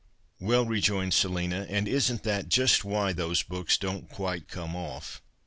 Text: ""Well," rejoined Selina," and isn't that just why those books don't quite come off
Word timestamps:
""Well," 0.39 0.65
rejoined 0.65 1.13
Selina," 1.13 1.67
and 1.69 1.87
isn't 1.87 2.23
that 2.23 2.49
just 2.49 2.83
why 2.83 3.13
those 3.13 3.43
books 3.43 3.77
don't 3.77 4.09
quite 4.09 4.47
come 4.47 4.75
off 4.75 5.21